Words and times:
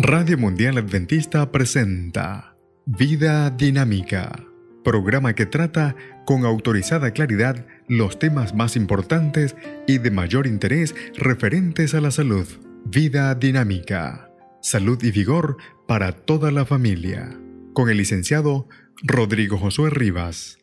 Radio 0.00 0.38
Mundial 0.38 0.78
Adventista 0.78 1.50
presenta 1.50 2.54
Vida 2.86 3.50
Dinámica, 3.50 4.44
programa 4.84 5.34
que 5.34 5.44
trata 5.44 5.96
con 6.24 6.44
autorizada 6.44 7.10
claridad 7.10 7.66
los 7.88 8.16
temas 8.16 8.54
más 8.54 8.76
importantes 8.76 9.56
y 9.88 9.98
de 9.98 10.12
mayor 10.12 10.46
interés 10.46 10.94
referentes 11.16 11.94
a 11.94 12.00
la 12.00 12.12
salud. 12.12 12.46
Vida 12.84 13.34
Dinámica, 13.34 14.30
salud 14.62 15.02
y 15.02 15.10
vigor 15.10 15.56
para 15.88 16.12
toda 16.12 16.52
la 16.52 16.64
familia, 16.64 17.36
con 17.72 17.90
el 17.90 17.96
licenciado 17.96 18.68
Rodrigo 19.02 19.58
Josué 19.58 19.90
Rivas. 19.90 20.58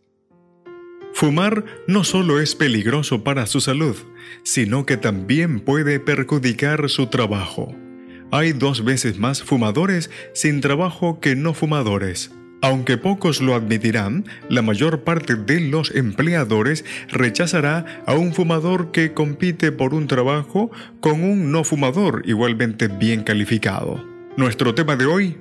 Fumar 1.14 1.66
no 1.90 2.06
solo 2.06 2.40
es 2.40 2.56
peligroso 2.56 3.26
para 3.26 3.48
su 3.48 3.60
salud, 3.60 3.98
sino 4.44 4.86
que 4.86 4.96
también 4.96 5.60
puede 5.60 6.00
perjudicar 6.00 6.90
su 6.90 7.08
trabajo 7.08 7.76
hay 8.32 8.54
dos 8.54 8.84
veces 8.84 9.18
más 9.20 9.44
fumadores 9.44 10.10
sin 10.34 10.62
trabajo 10.62 11.20
que 11.20 11.36
no 11.36 11.54
fumadores. 11.54 12.32
Aunque 12.62 12.98
pocos 12.98 13.42
lo 13.42 13.54
admitirán, 13.54 14.26
la 14.50 14.62
mayor 14.62 15.04
parte 15.04 15.36
de 15.36 15.60
los 15.60 15.94
empleadores 15.94 16.84
rechazará 17.10 18.04
a 18.08 18.16
un 18.16 18.34
fumador 18.34 18.92
que 18.92 19.14
compite 19.14 19.72
por 19.72 19.94
un 19.94 20.08
trabajo 20.08 20.72
con 21.00 21.24
un 21.24 21.52
no 21.52 21.64
fumador 21.64 22.24
igualmente 22.26 22.88
bien 22.88 23.24
calificado. 23.24 24.04
Nuestro 24.36 24.74
tema 24.74 24.96
de 24.96 25.06
hoy, 25.06 25.38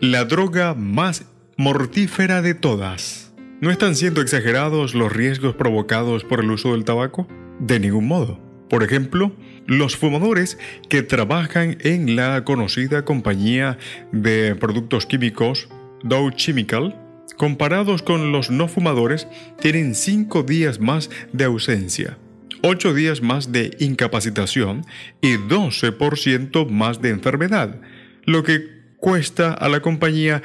la 0.00 0.24
droga 0.24 0.74
más 0.74 1.26
mortífera 1.56 2.42
de 2.42 2.54
todas. 2.54 3.34
¿No 3.60 3.72
están 3.72 3.96
siendo 3.96 4.20
exagerados 4.20 4.94
los 4.94 5.12
riesgos 5.12 5.56
provocados 5.56 6.22
por 6.22 6.38
el 6.38 6.50
uso 6.52 6.72
del 6.72 6.84
tabaco? 6.84 7.26
De 7.58 7.80
ningún 7.80 8.06
modo. 8.06 8.38
Por 8.70 8.84
ejemplo, 8.84 9.32
los 9.68 9.96
fumadores 9.96 10.58
que 10.88 11.02
trabajan 11.02 11.76
en 11.80 12.16
la 12.16 12.42
conocida 12.42 13.04
compañía 13.04 13.78
de 14.10 14.56
productos 14.56 15.04
químicos 15.04 15.68
Dow 16.02 16.30
Chemical, 16.30 16.98
comparados 17.36 18.02
con 18.02 18.32
los 18.32 18.50
no 18.50 18.66
fumadores, 18.66 19.28
tienen 19.60 19.94
5 19.94 20.42
días 20.42 20.80
más 20.80 21.10
de 21.34 21.44
ausencia, 21.44 22.16
8 22.62 22.94
días 22.94 23.20
más 23.20 23.52
de 23.52 23.76
incapacitación 23.78 24.86
y 25.20 25.34
12% 25.34 26.68
más 26.70 27.02
de 27.02 27.10
enfermedad, 27.10 27.78
lo 28.24 28.42
que 28.42 28.78
cuesta 28.96 29.52
a 29.52 29.68
la 29.68 29.80
compañía 29.80 30.42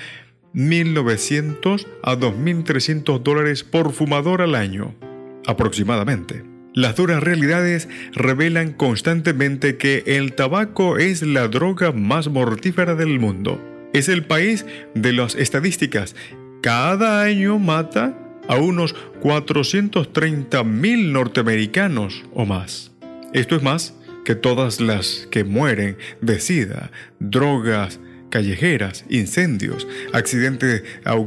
1.900 0.53 1.87
a 2.03 2.15
2.300 2.17 3.23
dólares 3.23 3.63
por 3.63 3.93
fumador 3.93 4.41
al 4.41 4.55
año, 4.55 4.95
aproximadamente. 5.47 6.52
Las 6.75 6.95
duras 6.95 7.21
realidades 7.21 7.87
revelan 8.13 8.73
constantemente 8.73 9.77
que 9.77 10.03
el 10.07 10.33
tabaco 10.33 10.97
es 10.97 11.21
la 11.21 11.47
droga 11.47 11.91
más 11.91 12.29
mortífera 12.29 12.95
del 12.95 13.19
mundo. 13.19 13.61
Es 13.93 14.09
el 14.09 14.25
país 14.25 14.65
de 14.95 15.13
las 15.13 15.35
estadísticas. 15.35 16.15
Cada 16.63 17.21
año 17.21 17.59
mata 17.59 18.17
a 18.47 18.55
unos 18.55 18.93
430 19.21 20.63
mil 20.63 21.13
norteamericanos 21.13 22.23
o 22.33 22.45
más. 22.45 22.91
Esto 23.33 23.55
es 23.55 23.61
más 23.61 23.93
que 24.25 24.33
todas 24.33 24.81
las 24.81 25.27
que 25.29 25.43
mueren 25.43 25.97
de 26.21 26.39
sida, 26.39 26.91
drogas 27.19 27.99
callejeras, 28.31 29.05
incendios, 29.09 29.87
accidentes 30.11 30.83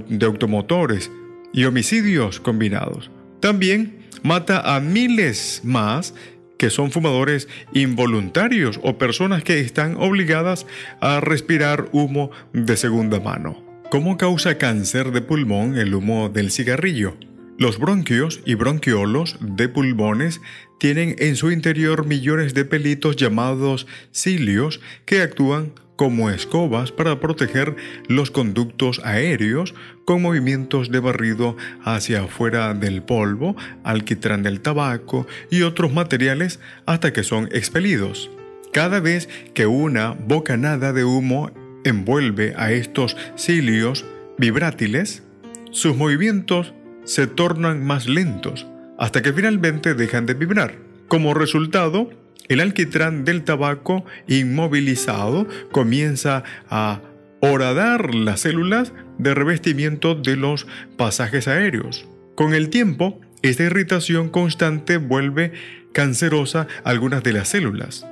de 0.08 0.26
automotores 0.26 1.08
y 1.52 1.64
homicidios 1.66 2.40
combinados. 2.40 3.12
También 3.38 4.05
mata 4.22 4.74
a 4.74 4.80
miles 4.80 5.60
más 5.64 6.14
que 6.58 6.70
son 6.70 6.90
fumadores 6.90 7.48
involuntarios 7.72 8.80
o 8.82 8.98
personas 8.98 9.44
que 9.44 9.60
están 9.60 9.96
obligadas 9.96 10.66
a 11.00 11.20
respirar 11.20 11.88
humo 11.92 12.30
de 12.52 12.76
segunda 12.76 13.20
mano. 13.20 13.62
¿Cómo 13.90 14.16
causa 14.16 14.58
cáncer 14.58 15.12
de 15.12 15.20
pulmón 15.20 15.76
el 15.76 15.94
humo 15.94 16.28
del 16.28 16.50
cigarrillo? 16.50 17.16
Los 17.58 17.78
bronquios 17.78 18.40
y 18.44 18.54
bronquiolos 18.54 19.38
de 19.40 19.68
pulmones 19.68 20.40
tienen 20.78 21.16
en 21.18 21.36
su 21.36 21.50
interior 21.50 22.06
millones 22.06 22.52
de 22.52 22.64
pelitos 22.64 23.16
llamados 23.16 23.86
cilios 24.12 24.80
que 25.06 25.22
actúan 25.22 25.72
como 25.96 26.30
escobas 26.30 26.92
para 26.92 27.18
proteger 27.20 27.74
los 28.06 28.30
conductos 28.30 29.00
aéreos 29.04 29.74
con 30.04 30.22
movimientos 30.22 30.90
de 30.90 31.00
barrido 31.00 31.56
hacia 31.82 32.24
afuera 32.24 32.74
del 32.74 33.02
polvo, 33.02 33.56
alquitrán 33.82 34.42
del 34.42 34.60
tabaco 34.60 35.26
y 35.50 35.62
otros 35.62 35.92
materiales 35.92 36.60
hasta 36.84 37.12
que 37.12 37.24
son 37.24 37.48
expelidos. 37.52 38.30
Cada 38.72 39.00
vez 39.00 39.28
que 39.54 39.66
una 39.66 40.10
bocanada 40.12 40.92
de 40.92 41.04
humo 41.04 41.50
envuelve 41.84 42.54
a 42.56 42.72
estos 42.72 43.16
cilios 43.36 44.04
vibrátiles, 44.38 45.22
sus 45.70 45.96
movimientos 45.96 46.74
se 47.04 47.26
tornan 47.26 47.84
más 47.84 48.06
lentos 48.06 48.66
hasta 48.98 49.22
que 49.22 49.32
finalmente 49.32 49.94
dejan 49.94 50.26
de 50.26 50.34
vibrar. 50.34 50.74
Como 51.08 51.34
resultado, 51.34 52.10
el 52.48 52.60
alquitrán 52.60 53.24
del 53.24 53.44
tabaco 53.44 54.04
inmovilizado 54.28 55.46
comienza 55.72 56.44
a 56.68 57.00
horadar 57.40 58.14
las 58.14 58.40
células 58.40 58.92
de 59.18 59.34
revestimiento 59.34 60.14
de 60.14 60.36
los 60.36 60.66
pasajes 60.96 61.48
aéreos. 61.48 62.08
Con 62.34 62.54
el 62.54 62.70
tiempo, 62.70 63.20
esta 63.42 63.64
irritación 63.64 64.28
constante 64.28 64.96
vuelve 64.96 65.52
cancerosa 65.92 66.66
algunas 66.84 67.22
de 67.22 67.32
las 67.32 67.48
células. 67.48 68.06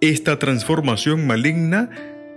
Esta 0.00 0.38
transformación 0.38 1.26
maligna 1.26 1.90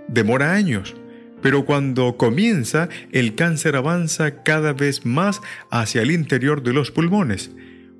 demora 0.08 0.52
años, 0.54 0.96
pero 1.42 1.64
cuando 1.64 2.16
comienza, 2.16 2.88
el 3.10 3.34
cáncer 3.34 3.76
avanza 3.76 4.42
cada 4.42 4.72
vez 4.72 5.04
más 5.04 5.40
hacia 5.70 6.02
el 6.02 6.10
interior 6.10 6.62
de 6.62 6.72
los 6.72 6.90
pulmones. 6.90 7.50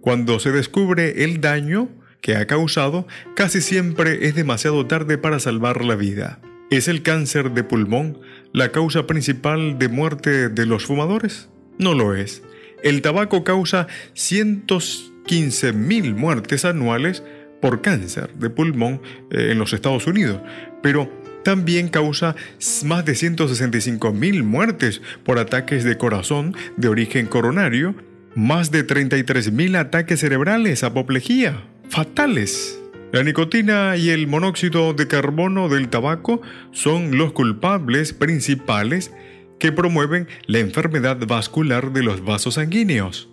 Cuando 0.00 0.38
se 0.38 0.52
descubre 0.52 1.24
el 1.24 1.40
daño, 1.40 1.88
que 2.22 2.36
ha 2.36 2.46
causado, 2.46 3.06
casi 3.36 3.60
siempre 3.60 4.26
es 4.26 4.34
demasiado 4.34 4.86
tarde 4.86 5.18
para 5.18 5.40
salvar 5.40 5.84
la 5.84 5.96
vida. 5.96 6.40
¿Es 6.70 6.88
el 6.88 7.02
cáncer 7.02 7.50
de 7.50 7.64
pulmón 7.64 8.18
la 8.54 8.72
causa 8.72 9.06
principal 9.06 9.78
de 9.78 9.88
muerte 9.88 10.48
de 10.48 10.64
los 10.64 10.86
fumadores? 10.86 11.50
No 11.78 11.92
lo 11.92 12.14
es. 12.14 12.42
El 12.82 13.02
tabaco 13.02 13.44
causa 13.44 13.88
115.000 14.14 16.14
muertes 16.14 16.64
anuales 16.64 17.22
por 17.60 17.82
cáncer 17.82 18.32
de 18.34 18.48
pulmón 18.48 19.02
eh, 19.30 19.50
en 19.52 19.58
los 19.58 19.74
Estados 19.74 20.06
Unidos, 20.06 20.40
pero 20.82 21.12
también 21.44 21.88
causa 21.88 22.36
más 22.84 23.04
de 23.04 23.12
165.000 23.12 24.42
muertes 24.44 25.02
por 25.24 25.38
ataques 25.38 25.84
de 25.84 25.98
corazón 25.98 26.56
de 26.76 26.88
origen 26.88 27.26
coronario, 27.26 27.94
más 28.34 28.70
de 28.70 28.86
33.000 28.86 29.76
ataques 29.76 30.20
cerebrales, 30.20 30.84
apoplejía, 30.84 31.64
fatales. 31.92 32.80
La 33.12 33.22
nicotina 33.22 33.98
y 33.98 34.08
el 34.08 34.26
monóxido 34.26 34.94
de 34.94 35.06
carbono 35.08 35.68
del 35.68 35.90
tabaco 35.90 36.40
son 36.70 37.18
los 37.18 37.32
culpables 37.32 38.14
principales 38.14 39.12
que 39.58 39.72
promueven 39.72 40.26
la 40.46 40.60
enfermedad 40.60 41.18
vascular 41.26 41.92
de 41.92 42.02
los 42.02 42.24
vasos 42.24 42.54
sanguíneos. 42.54 43.28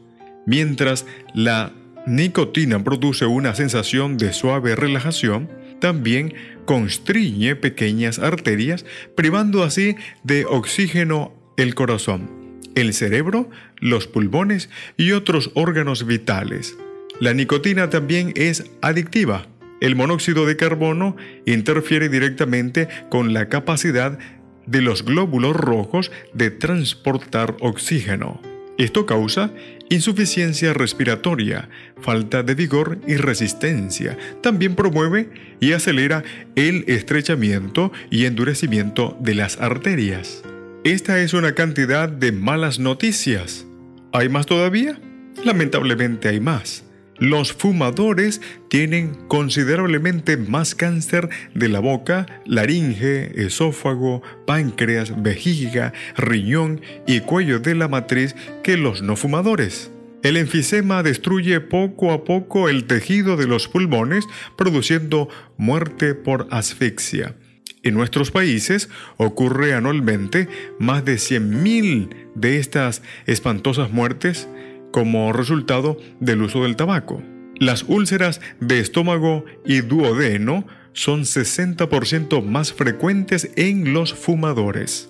Mientras 0.46 1.06
la 1.34 1.72
nicotina 2.06 2.84
produce 2.84 3.25
una 3.25 3.56
sensación 3.56 4.18
de 4.18 4.34
suave 4.34 4.75
relajación, 4.75 5.50
también 5.80 6.34
constriñe 6.66 7.56
pequeñas 7.56 8.19
arterias, 8.19 8.86
privando 9.16 9.64
así 9.64 9.96
de 10.25 10.44
oxígeno 10.44 11.34
el 11.56 11.75
corazón, 11.75 12.59
el 12.75 12.94
cerebro, 12.94 13.50
los 13.78 14.08
pulmones 14.08 14.69
y 14.98 15.14
otros 15.14 15.52
órganos 15.53 16.06
vitales. 16.06 16.75
La 17.19 17.34
nicotina 17.34 17.90
también 17.90 18.31
es 18.35 18.72
adictiva. 18.81 19.46
El 19.81 19.96
monóxido 19.96 20.46
de 20.46 20.56
carbono 20.56 21.18
interfiere 21.46 22.09
directamente 22.09 22.88
con 23.10 23.33
la 23.33 23.50
capacidad 23.50 24.18
de 24.66 24.81
los 24.81 25.04
glóbulos 25.04 25.56
rojos 25.56 26.12
de 26.33 26.51
transportar 26.51 27.57
oxígeno. 27.60 28.39
Esto 28.77 29.06
causa 29.06 29.51
insuficiencia 29.89 30.74
respiratoria, 30.74 31.68
falta 32.01 32.44
de 32.44 32.56
vigor 32.56 33.00
y 33.06 33.18
resistencia. 33.18 34.18
También 34.42 34.75
promueve 34.75 35.30
y 35.60 35.74
acelera 35.74 36.24
el 36.56 36.86
estrechamiento 36.88 37.92
y 38.10 38.25
endurecimiento 38.25 39.18
de 39.19 39.36
las 39.36 39.60
arterias. 39.60 40.44
Esta 40.86 41.19
es 41.19 41.33
una 41.33 41.56
cantidad 41.56 42.07
de 42.07 42.31
malas 42.31 42.80
noticias. 42.80 43.65
¿Hay 44.13 44.30
más 44.30 44.45
todavía? 44.45 44.98
Lamentablemente 45.44 46.30
hay 46.30 46.39
más. 46.39 46.86
Los 47.19 47.51
fumadores 47.51 48.42
tienen 48.69 49.13
considerablemente 49.27 50.38
más 50.38 50.74
cáncer 50.74 51.30
de 51.54 51.68
la 51.68 51.81
boca, 51.81 52.42
laringe, 52.45 53.45
esófago, 53.45 54.21
páncreas, 54.48 55.21
vejiga, 55.21 55.92
riñón 56.16 56.81
y 57.06 57.19
cuello 57.19 57.60
de 57.60 57.75
la 57.75 57.89
matriz 57.89 58.36
que 58.63 58.77
los 58.77 59.01
no 59.01 59.18
fumadores. 59.18 59.92
El 60.24 60.38
enfisema 60.38 61.04
destruye 61.04 61.60
poco 61.60 62.12
a 62.12 62.24
poco 62.24 62.69
el 62.69 62.86
tejido 62.86 63.36
de 63.36 63.48
los 63.48 63.68
pulmones, 63.68 64.25
produciendo 64.57 65.30
muerte 65.57 66.13
por 66.13 66.48
asfixia. 66.51 67.36
En 67.83 67.94
nuestros 67.94 68.31
países 68.31 68.89
ocurre 69.18 69.74
anualmente 69.74 70.48
más 70.80 71.06
de 71.06 71.15
100.000 71.15 72.10
de 72.36 72.57
estas 72.57 73.01
espantosas 73.25 73.92
muertes 73.92 74.50
como 74.91 75.33
resultado 75.33 75.97
del 76.19 76.41
uso 76.41 76.63
del 76.63 76.75
tabaco. 76.75 77.21
Las 77.56 77.83
úlceras 77.83 78.39
de 78.59 78.80
estómago 78.80 79.45
y 79.65 79.81
duodeno 79.81 80.65
son 80.94 81.21
60% 81.21 82.44
más 82.44 82.74
frecuentes 82.74 83.51
en 83.56 83.94
los 83.94 84.13
fumadores. 84.13 85.09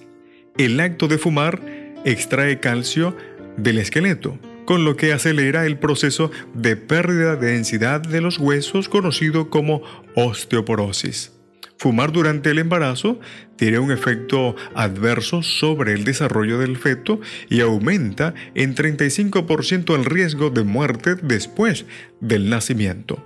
El 0.58 0.80
acto 0.80 1.08
de 1.08 1.18
fumar 1.18 1.62
extrae 2.06 2.60
calcio 2.60 3.16
del 3.58 3.78
esqueleto, 3.78 4.38
con 4.66 4.84
lo 4.84 4.96
que 4.96 5.14
acelera 5.14 5.66
el 5.66 5.80
proceso 5.80 6.32
de 6.54 6.76
pérdida 6.76 7.36
de 7.36 7.54
densidad 7.54 8.02
de 8.02 8.22
los 8.22 8.38
huesos 8.38 8.90
conocido 8.90 9.50
como 9.50 9.82
osteoporosis. 10.16 11.39
Fumar 11.80 12.12
durante 12.12 12.52
el 12.52 12.60
embarazo 12.60 13.22
tiene 13.56 13.80
un 13.80 13.90
efecto 13.90 14.54
adverso 14.76 15.42
sobre 15.42 15.94
el 15.94 16.04
desarrollo 16.04 16.60
del 16.60 16.76
feto 16.76 17.22
y 17.50 17.62
aumenta 17.62 18.34
en 18.54 18.76
35% 18.76 19.96
el 19.96 20.04
riesgo 20.04 20.50
de 20.50 20.64
muerte 20.64 21.16
después 21.16 21.86
del 22.20 22.50
nacimiento. 22.50 23.26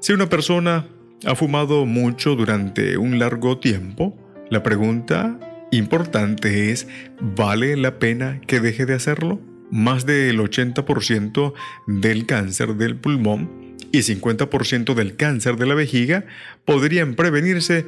Si 0.00 0.12
una 0.12 0.28
persona 0.28 0.86
ha 1.24 1.36
fumado 1.36 1.86
mucho 1.86 2.34
durante 2.34 2.96
un 2.96 3.20
largo 3.20 3.58
tiempo, 3.58 4.18
la 4.50 4.64
pregunta 4.64 5.38
importante 5.70 6.72
es, 6.72 6.88
¿vale 7.20 7.76
la 7.76 8.00
pena 8.00 8.40
que 8.48 8.58
deje 8.58 8.84
de 8.84 8.94
hacerlo? 8.94 9.40
Más 9.70 10.06
del 10.06 10.40
80% 10.40 11.52
del 11.86 12.26
cáncer 12.26 12.74
del 12.74 12.96
pulmón 12.96 13.65
y 13.92 13.98
50% 13.98 14.94
del 14.94 15.16
cáncer 15.16 15.56
de 15.56 15.66
la 15.66 15.74
vejiga 15.74 16.24
podrían 16.64 17.14
prevenirse 17.14 17.86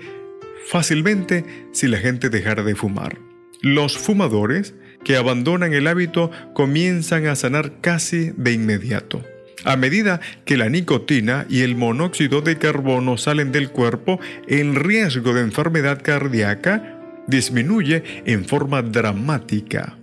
fácilmente 0.67 1.45
si 1.73 1.89
la 1.89 1.99
gente 1.99 2.29
dejara 2.29 2.63
de 2.63 2.75
fumar. 2.75 3.19
Los 3.63 3.99
fumadores 3.99 4.75
que 5.05 5.17
abandonan 5.17 5.73
el 5.73 5.87
hábito 5.87 6.31
comienzan 6.55 7.27
a 7.27 7.37
sanar 7.37 7.81
casi 7.81 8.33
de 8.37 8.53
inmediato. 8.53 9.25
A 9.65 9.77
medida 9.77 10.21
que 10.45 10.57
la 10.57 10.69
nicotina 10.69 11.47
y 11.49 11.63
el 11.63 11.75
monóxido 11.75 12.41
de 12.43 12.59
carbono 12.59 13.17
salen 13.17 13.51
del 13.51 13.71
cuerpo, 13.71 14.21
el 14.47 14.77
riesgo 14.77 15.33
de 15.35 15.41
enfermedad 15.41 16.01
cardíaca 16.03 17.25
disminuye 17.27 18.03
en 18.25 18.45
forma 18.45 18.83
dramática. 18.83 19.97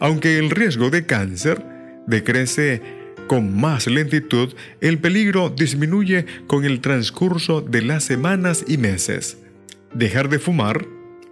Aunque 0.00 0.38
el 0.38 0.50
riesgo 0.50 0.90
de 0.90 1.04
cáncer 1.04 1.62
decrece 2.06 3.03
con 3.26 3.58
más 3.58 3.86
lentitud, 3.86 4.54
el 4.80 4.98
peligro 4.98 5.50
disminuye 5.50 6.26
con 6.46 6.64
el 6.64 6.80
transcurso 6.80 7.60
de 7.60 7.82
las 7.82 8.04
semanas 8.04 8.64
y 8.66 8.78
meses. 8.78 9.38
Dejar 9.94 10.28
de 10.28 10.38
fumar 10.38 10.86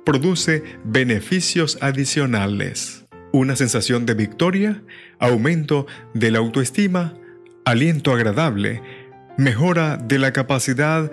produce 0.05 0.63
beneficios 0.85 1.79
adicionales. 1.81 3.05
Una 3.33 3.57
sensación 3.57 4.07
de 4.07 4.15
victoria, 4.15 4.83
aumento 5.19 5.87
de 6.15 6.31
la 6.31 6.39
autoestima, 6.39 7.15
aliento 7.65 8.13
agradable, 8.13 8.83
mejora 9.39 9.97
de 9.97 10.19
la 10.19 10.33
capacidad 10.33 11.11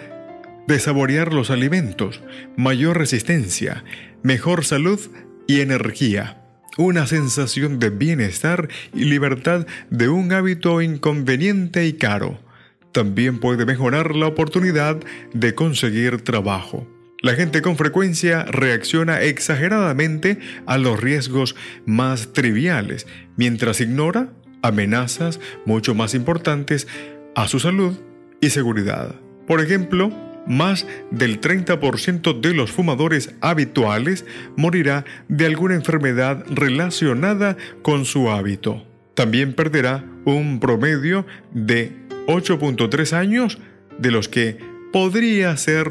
de 0.68 0.80
saborear 0.80 1.34
los 1.34 1.50
alimentos, 1.50 2.22
mayor 2.58 2.98
resistencia, 2.98 3.84
mejor 4.24 4.66
salud 4.66 5.00
y 5.48 5.62
energía 5.62 6.39
una 6.80 7.08
sensación 7.08 7.78
de 7.78 7.90
bienestar 7.90 8.70
y 8.94 9.04
libertad 9.04 9.68
de 9.90 10.08
un 10.08 10.32
hábito 10.32 10.82
inconveniente 10.82 11.86
y 11.86 11.94
caro. 11.94 12.40
También 12.94 13.40
puede 13.40 13.66
mejorar 13.66 14.16
la 14.16 14.28
oportunidad 14.28 14.98
de 15.34 15.56
conseguir 15.56 16.22
trabajo. 16.22 16.88
La 17.22 17.34
gente 17.34 17.62
con 17.62 17.76
frecuencia 17.76 18.46
reacciona 18.46 19.22
exageradamente 19.22 20.40
a 20.66 20.78
los 20.78 20.98
riesgos 20.98 21.54
más 21.86 22.32
triviales, 22.32 23.08
mientras 23.36 23.82
ignora 23.82 24.30
amenazas 24.62 25.42
mucho 25.66 25.94
más 25.96 26.16
importantes 26.16 26.88
a 27.36 27.50
su 27.50 27.60
salud 27.60 28.00
y 28.40 28.52
seguridad. 28.52 29.16
Por 29.48 29.60
ejemplo, 29.60 30.14
más 30.48 30.88
del 31.12 31.42
30% 31.42 32.40
de 32.40 32.54
los 32.54 32.72
fumadores 32.72 33.36
habituales 33.42 34.26
morirá 34.56 35.06
de 35.28 35.46
alguna 35.46 35.76
enfermedad 35.76 36.44
relacionada 36.50 37.58
con 37.82 38.06
su 38.06 38.30
hábito. 38.30 38.86
También 39.14 39.54
perderá 39.54 40.06
un 40.26 40.60
promedio 40.60 41.26
de 41.52 41.92
8.3 42.28 43.14
años 43.14 43.60
de 43.98 44.12
los 44.12 44.30
que 44.30 44.58
podría 44.94 45.56
ser 45.58 45.88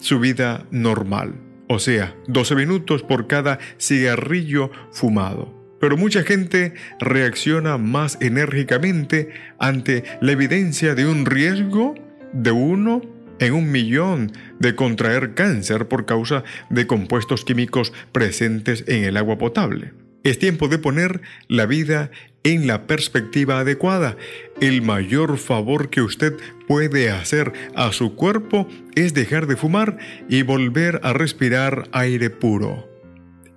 su 0.00 0.20
vida 0.20 0.66
normal. 0.70 1.34
O 1.68 1.78
sea, 1.78 2.14
12 2.28 2.54
minutos 2.54 3.02
por 3.02 3.26
cada 3.26 3.58
cigarrillo 3.78 4.70
fumado. 4.92 5.54
Pero 5.80 5.96
mucha 5.96 6.22
gente 6.22 6.74
reacciona 6.98 7.76
más 7.76 8.18
enérgicamente 8.20 9.30
ante 9.58 10.04
la 10.20 10.32
evidencia 10.32 10.94
de 10.94 11.06
un 11.06 11.26
riesgo 11.26 11.94
de 12.32 12.50
uno 12.50 13.02
en 13.38 13.52
un 13.52 13.70
millón 13.70 14.32
de 14.58 14.74
contraer 14.74 15.34
cáncer 15.34 15.88
por 15.88 16.06
causa 16.06 16.44
de 16.70 16.86
compuestos 16.86 17.44
químicos 17.44 17.92
presentes 18.12 18.84
en 18.86 19.04
el 19.04 19.16
agua 19.16 19.38
potable. 19.38 19.92
Es 20.24 20.38
tiempo 20.38 20.66
de 20.68 20.78
poner 20.78 21.20
la 21.46 21.66
vida 21.66 22.10
en 22.42 22.66
la 22.66 22.86
perspectiva 22.86 23.60
adecuada. 23.60 24.16
El 24.60 24.82
mayor 24.82 25.38
favor 25.38 25.88
que 25.88 26.02
usted 26.02 26.34
puede 26.66 27.10
hacer 27.10 27.52
a 27.76 27.92
su 27.92 28.16
cuerpo 28.16 28.68
es 28.96 29.14
dejar 29.14 29.46
de 29.46 29.56
fumar 29.56 29.98
y 30.28 30.42
volver 30.42 31.00
a 31.04 31.12
respirar 31.12 31.88
aire 31.92 32.30
puro. 32.30 32.88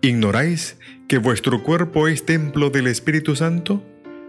¿Ignoráis 0.02 0.78
que 1.08 1.18
vuestro 1.18 1.64
cuerpo 1.64 2.08
es 2.08 2.25
templo 2.25 2.70
del 2.70 2.86
Espíritu 2.86 3.36
Santo? 3.36 3.84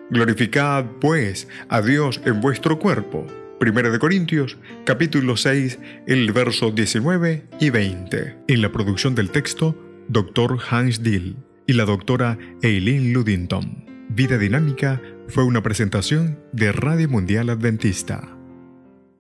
Glorificad, 0.08 0.86
pues, 1.00 1.46
a 1.68 1.82
Dios 1.82 2.22
en 2.24 2.40
vuestro 2.40 2.78
cuerpo 2.78 3.26
Primera 3.60 3.90
de 3.90 3.98
Corintios, 3.98 4.56
capítulo 4.86 5.36
6, 5.36 5.78
el 6.06 6.32
verso 6.32 6.70
19 6.70 7.44
y 7.60 7.68
20. 7.68 8.38
En 8.48 8.62
la 8.62 8.72
producción 8.72 9.14
del 9.14 9.28
texto, 9.28 9.76
Dr. 10.08 10.56
Hans 10.70 11.02
Dill 11.02 11.36
y 11.66 11.74
la 11.74 11.84
doctora 11.84 12.38
Eileen 12.62 13.12
Ludington. 13.12 13.84
Vida 14.08 14.38
Dinámica 14.38 15.02
fue 15.28 15.44
una 15.44 15.62
presentación 15.62 16.38
de 16.54 16.72
Radio 16.72 17.10
Mundial 17.10 17.50
Adventista 17.50 18.39